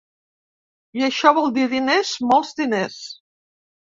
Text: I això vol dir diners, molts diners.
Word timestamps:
I 0.99 1.03
això 1.07 1.33
vol 1.39 1.51
dir 1.59 1.67
diners, 1.75 2.13
molts 2.31 2.57
diners. 2.61 2.99